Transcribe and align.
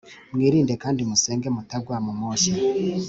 Mwirinde 0.33 0.73
kandi 0.83 1.01
musenge 1.09 1.47
mutagwa 1.55 1.95
mu 2.05 2.13
moshya 2.19 2.53